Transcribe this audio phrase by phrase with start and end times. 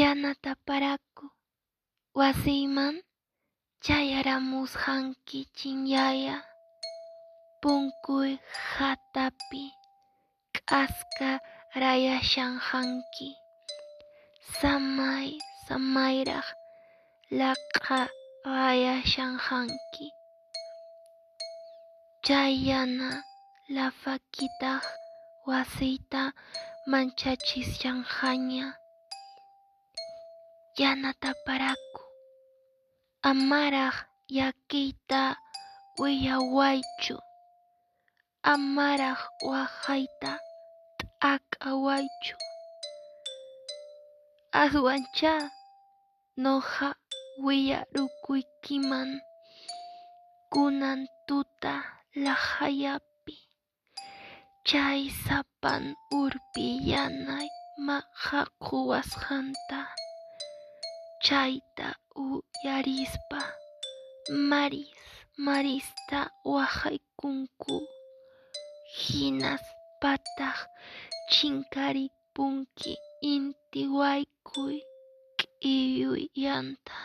[0.00, 1.26] Yanataparaku
[2.18, 2.94] wasiyman
[3.84, 6.36] chayaramusqanki chinyaya
[7.62, 8.30] punkuy
[8.74, 9.64] hatapi
[10.56, 11.30] k'aska
[11.82, 13.30] rayashanqanki
[14.58, 15.28] samay
[15.66, 16.46] samayraq
[17.38, 18.00] laq'a
[18.58, 20.06] rayashanqanki
[22.26, 23.10] chay yana
[23.76, 24.82] lafakitaq
[25.48, 26.22] wasiyta
[26.90, 28.66] manchachishanqaña
[30.80, 32.02] yanataparaku.
[33.30, 33.96] Amaraq
[34.34, 35.22] llakiyta
[36.00, 37.16] wiyawaychu
[38.52, 40.32] amaraq waqayta
[40.98, 42.36] t'aqawaychu
[44.62, 45.34] aswanchá
[46.42, 46.88] nuqa
[47.44, 49.10] wiyarukuykiman
[50.52, 51.74] kunan tuta
[52.24, 53.36] laqhayapi
[54.68, 55.84] chay sapan
[56.20, 57.48] urpi yanay
[57.86, 59.80] maqhakuwasqanta
[61.26, 61.86] chayta
[62.24, 63.40] uyarispa
[64.50, 64.88] maris
[65.46, 66.20] marista
[66.54, 67.76] waqaykunku
[69.02, 70.58] hinaspataq
[71.32, 72.92] chinkaripunki
[73.32, 74.76] inti waykuy
[75.38, 76.96] k'iruyanta